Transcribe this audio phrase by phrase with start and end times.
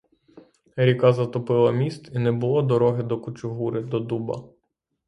[0.75, 4.43] Ріка затопила міст, і не було дороги до кучугури, до дуба.